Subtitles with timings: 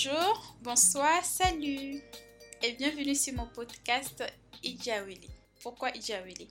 [0.00, 2.00] Bonjour, bonsoir, salut
[2.62, 4.22] et bienvenue sur mon podcast
[4.62, 5.28] Ijawili.
[5.60, 6.46] Pourquoi Ijawili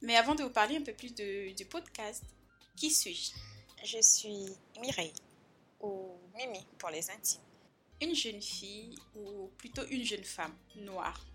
[0.00, 2.24] Mais avant de vous parler un peu plus de, du podcast,
[2.74, 3.32] qui suis-je?
[3.84, 4.46] Je suis
[4.80, 5.12] Mireille,
[5.80, 7.42] ou Mimi pour les intimes.
[8.00, 11.26] Une jeune fille, ou plutôt une jeune femme noire,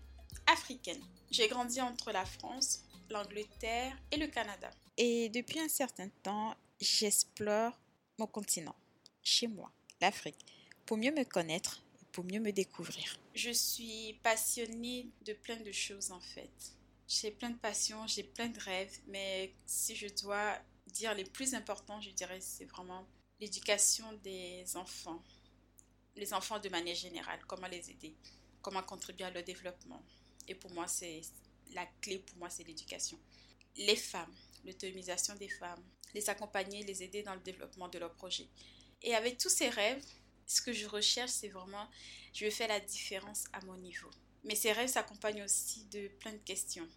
[0.48, 1.02] africaine.
[1.30, 4.68] J'ai grandi entre la France, l'Angleterre et le Canada.
[4.96, 7.78] Et depuis un certain temps, j'explore
[8.18, 8.74] mon continent,
[9.22, 9.70] chez moi,
[10.00, 10.44] l'Afrique,
[10.86, 11.84] pour mieux me connaître
[12.14, 13.18] pour mieux me découvrir.
[13.34, 16.52] Je suis passionnée de plein de choses en fait.
[17.08, 20.56] J'ai plein de passions, j'ai plein de rêves, mais si je dois
[20.86, 23.04] dire les plus importants, je dirais c'est vraiment
[23.40, 25.20] l'éducation des enfants.
[26.14, 28.14] Les enfants de manière générale, comment les aider,
[28.62, 30.00] comment contribuer à leur développement.
[30.46, 31.20] Et pour moi, c'est
[31.72, 33.18] la clé pour moi, c'est l'éducation.
[33.76, 34.32] Les femmes,
[34.64, 35.82] l'autonomisation des femmes,
[36.14, 38.46] les accompagner, les aider dans le développement de leurs projets.
[39.02, 40.04] Et avec tous ces rêves,
[40.46, 41.88] ce que je recherche, c'est vraiment,
[42.32, 44.10] je veux faire la différence à mon niveau.
[44.44, 46.88] Mais ces rêves s'accompagnent aussi de plein de questions.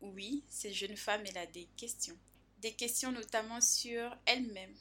[0.00, 2.18] Oui, cette jeune femme, elle a des questions.
[2.58, 4.74] Des questions notamment sur elle-même,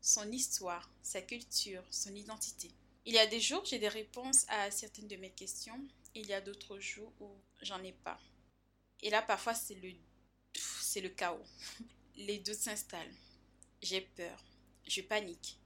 [0.00, 2.70] son histoire, sa culture, son identité.
[3.06, 5.78] Il y a des jours, j'ai des réponses à certaines de mes questions.
[6.14, 7.30] Il y a d'autres jours où
[7.62, 8.18] j'en ai pas.
[9.02, 9.92] Et là, parfois, c'est le,
[10.54, 11.44] c'est le chaos.
[12.16, 13.14] Les doutes s'installent.
[13.82, 14.42] J'ai peur.
[14.86, 15.58] Je panique.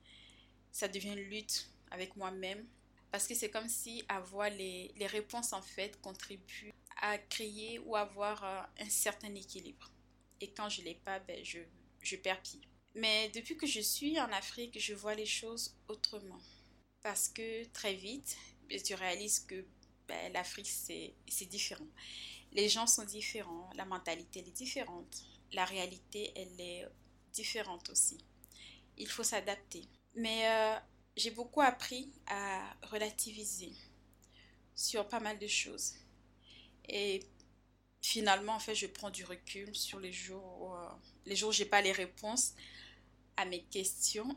[0.72, 2.66] Ça devient une lutte avec moi-même
[3.10, 7.96] parce que c'est comme si avoir les, les, réponses en fait contribue à créer ou
[7.96, 9.90] avoir euh, un certain équilibre.
[10.40, 11.60] Et quand je ne l'ai pas, ben, je,
[12.02, 12.60] je perds pied.
[12.94, 16.40] Mais depuis que je suis en Afrique, je vois les choses autrement.
[17.02, 18.36] Parce que très vite,
[18.84, 19.64] tu réalises que
[20.06, 21.14] ben, l'Afrique, c'est
[21.46, 21.86] différent.
[22.52, 26.88] Les gens sont différents, la mentalité elle est différente, la réalité, elle est
[27.32, 28.18] différente aussi.
[28.96, 29.84] Il faut s'adapter.
[30.14, 30.78] Mais euh,
[31.18, 33.72] j'ai beaucoup appris à relativiser
[34.74, 35.94] sur pas mal de choses.
[36.88, 37.24] Et
[38.00, 40.88] finalement, en fait, je prends du recul sur les jours où, euh,
[41.26, 42.54] les jours j'ai pas les réponses
[43.36, 44.36] à mes questions.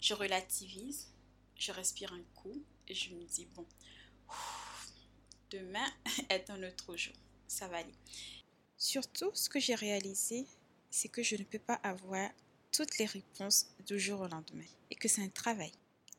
[0.00, 1.12] Je relativise,
[1.54, 3.66] je respire un coup et je me dis, bon,
[5.50, 5.86] demain
[6.28, 7.14] est un autre jour.
[7.46, 7.94] Ça va aller.
[8.76, 10.44] Surtout, ce que j'ai réalisé,
[10.90, 12.28] c'est que je ne peux pas avoir
[12.72, 15.72] toutes les réponses du jour au lendemain et que c'est un travail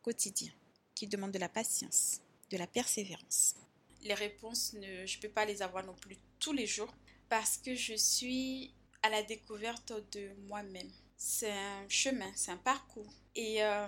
[0.07, 0.53] quotidien
[0.95, 3.55] qui demande de la patience, de la persévérance.
[4.03, 6.93] Les réponses, ne, je ne peux pas les avoir non plus tous les jours
[7.27, 8.73] parce que je suis
[9.03, 10.89] à la découverte de moi-même.
[11.17, 13.13] C'est un chemin, c'est un parcours.
[13.35, 13.87] Et, euh,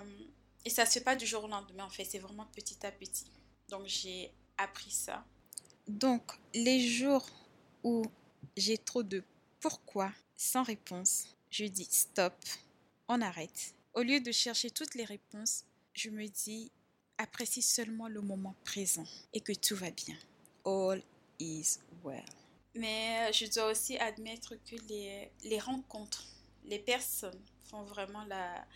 [0.66, 2.84] et ça ne se fait pas du jour au lendemain, en fait, c'est vraiment petit
[2.84, 3.32] à petit.
[3.70, 5.24] Donc j'ai appris ça.
[5.88, 7.26] Donc les jours
[7.82, 8.04] où
[8.58, 9.24] j'ai trop de
[9.58, 12.34] pourquoi sans réponse, je dis stop,
[13.08, 13.74] on arrête.
[13.94, 15.64] Au lieu de chercher toutes les réponses,
[15.94, 16.72] je me dis
[17.18, 20.16] apprécie seulement le moment présent et que tout va bien.
[20.64, 21.02] All
[21.38, 22.24] is well.
[22.74, 26.24] Mais euh, je dois aussi admettre que les, les rencontres,
[26.64, 28.66] les personnes font vraiment la,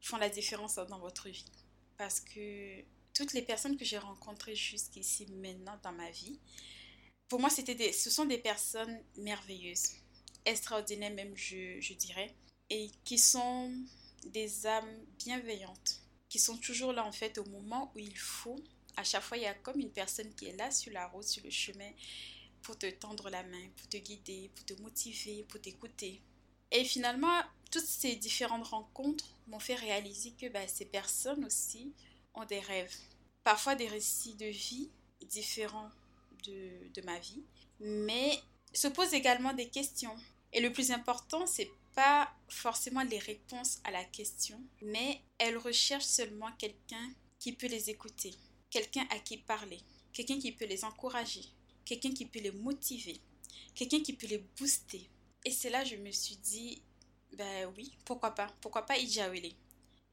[0.00, 1.50] font la différence dans votre vie.
[1.96, 2.82] Parce que
[3.14, 6.38] toutes les personnes que j'ai rencontrées jusqu'ici maintenant dans ma vie,
[7.28, 9.90] pour moi, c'était des, ce sont des personnes merveilleuses,
[10.44, 12.34] extraordinaires même, je, je dirais,
[12.70, 13.72] et qui sont
[14.24, 15.97] des âmes bienveillantes,
[16.28, 18.60] qui sont toujours là en fait au moment où il faut.
[18.96, 21.24] À chaque fois, il y a comme une personne qui est là sur la route,
[21.24, 21.90] sur le chemin,
[22.62, 26.20] pour te tendre la main, pour te guider, pour te motiver, pour t'écouter.
[26.70, 31.92] Et finalement, toutes ces différentes rencontres m'ont fait réaliser que bah, ces personnes aussi
[32.34, 32.94] ont des rêves,
[33.44, 34.90] parfois des récits de vie
[35.22, 35.90] différents
[36.44, 37.42] de, de ma vie,
[37.80, 38.40] mais
[38.72, 40.16] se posent également des questions.
[40.52, 46.04] Et le plus important, c'est pas forcément les réponses à la question, mais elles recherchent
[46.04, 47.10] seulement quelqu'un
[47.40, 48.36] qui peut les écouter,
[48.70, 49.80] quelqu'un à qui parler,
[50.12, 51.42] quelqu'un qui peut les encourager,
[51.84, 53.20] quelqu'un qui peut les motiver,
[53.74, 55.10] quelqu'un qui peut les booster.
[55.44, 56.80] Et c'est là que je me suis dit,
[57.32, 59.50] ben oui, pourquoi pas, pourquoi pas Ijawele.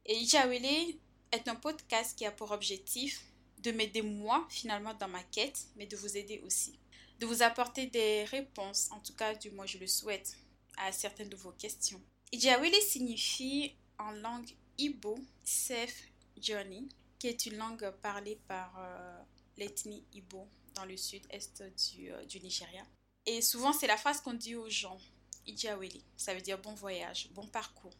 [0.07, 0.95] Et Ijawele
[1.31, 3.21] est un podcast qui a pour objectif
[3.59, 6.79] de m'aider moi finalement dans ma quête, mais de vous aider aussi.
[7.19, 10.35] De vous apporter des réponses, en tout cas du moins je le souhaite,
[10.77, 12.01] à certaines de vos questions.
[12.31, 16.87] Ijawili signifie en langue Igbo Safe Journey,
[17.19, 19.21] qui est une langue parlée par euh,
[19.57, 21.63] l'ethnie Igbo dans le sud-est
[21.93, 22.85] du, euh, du, Nigeria.
[23.25, 24.99] Et souvent c'est la phrase qu'on dit aux gens,
[25.47, 27.95] Ijawili, ça veut dire bon voyage, bon parcours.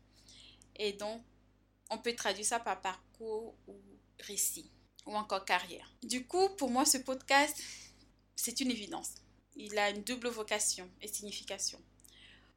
[0.76, 1.22] Et donc
[1.90, 3.76] on peut traduire ça par parcours ou
[4.20, 4.70] récit
[5.06, 5.90] ou encore carrière.
[6.04, 7.62] Du coup, pour moi, ce podcast,
[8.36, 9.16] c'est une évidence.
[9.56, 11.80] Il a une double vocation et signification.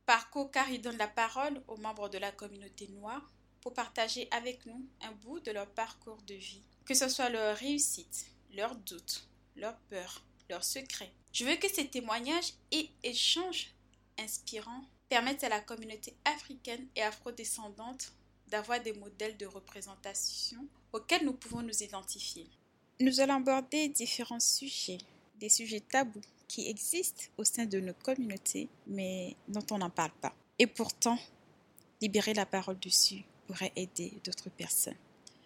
[0.09, 4.65] Parcours car il donne la parole aux membres de la communauté noire pour partager avec
[4.65, 8.25] nous un bout de leur parcours de vie que ce soit leur réussite,
[8.55, 11.13] leurs doutes, leurs peurs, leurs secrets.
[11.35, 13.75] Je veux que ces témoignages et échanges
[14.19, 18.15] inspirants permettent à la communauté africaine et afrodescendante
[18.47, 22.49] d'avoir des modèles de représentation auxquels nous pouvons nous identifier.
[23.01, 24.97] Nous allons aborder différents sujets,
[25.41, 30.13] des sujets tabous qui existent au sein de nos communautés, mais dont on n'en parle
[30.21, 30.35] pas.
[30.59, 31.19] Et pourtant,
[32.01, 34.97] libérer la parole dessus pourrait aider d'autres personnes.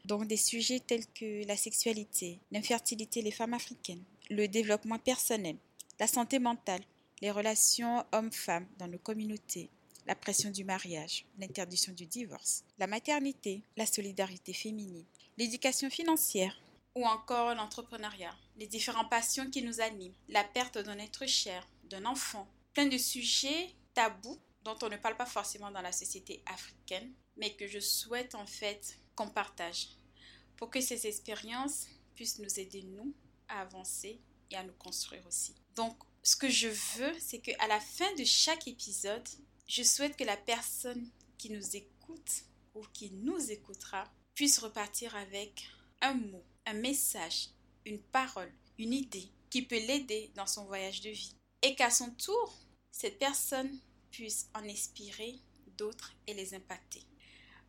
[0.05, 5.57] Donc des sujets tels que la sexualité, l'infertilité des femmes africaines, le développement personnel,
[6.01, 6.83] la santé mentale,
[7.21, 9.69] les relations hommes-femmes dans nos communautés,
[10.07, 15.05] la pression du mariage, l'interdiction du divorce, la maternité, la solidarité féminine,
[15.39, 16.57] l'éducation financière
[16.95, 22.05] ou encore l'entrepreneuriat, les différentes passions qui nous animent, la perte d'un être cher, d'un
[22.05, 27.13] enfant, plein de sujets tabous dont on ne parle pas forcément dans la société africaine,
[27.37, 29.89] mais que je souhaite en fait qu'on partage.
[30.57, 33.15] Pour que ces expériences puissent nous aider, nous,
[33.49, 35.55] à avancer et à nous construire aussi.
[35.75, 39.27] Donc, ce que je veux, c'est qu'à la fin de chaque épisode,
[39.67, 42.45] je souhaite que la personne qui nous écoute
[42.75, 44.05] ou qui nous écoutera
[44.35, 45.67] puisse repartir avec
[46.01, 47.49] un mot, un message,
[47.85, 51.37] une parole, une idée qui peut l'aider dans son voyage de vie.
[51.63, 52.59] Et qu'à son tour,
[52.91, 53.79] cette personne
[54.11, 55.39] puisse en inspirer
[55.77, 57.03] d'autres et les impacter.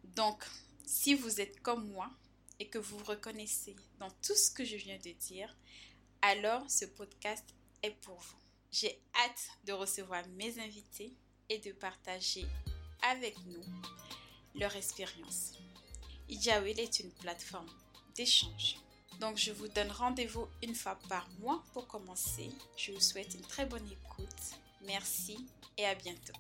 [0.04, 0.44] Donc,
[0.86, 2.10] si vous êtes comme moi
[2.60, 5.56] et que vous reconnaissez dans tout ce que je viens de dire,
[6.22, 7.46] alors ce podcast
[7.82, 8.38] est pour vous.
[8.72, 11.14] J'ai hâte de recevoir mes invités
[11.50, 12.46] et de partager
[13.02, 13.64] avec nous
[14.56, 15.54] leur expérience.
[16.30, 17.70] Ijawil est une plateforme
[18.16, 18.78] d'échange.
[19.20, 22.50] Donc je vous donne rendez-vous une fois par mois pour commencer.
[22.78, 24.58] Je vous souhaite une très bonne écoute.
[24.86, 25.46] Merci
[25.78, 26.34] et à bientôt.